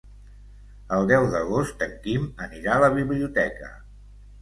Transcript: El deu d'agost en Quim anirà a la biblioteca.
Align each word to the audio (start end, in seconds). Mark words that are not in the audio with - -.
El 0.97 1.09
deu 1.11 1.27
d'agost 1.35 1.85
en 1.89 1.95
Quim 2.07 2.27
anirà 2.49 2.75
a 2.79 2.83
la 2.89 2.93
biblioteca. 3.01 3.75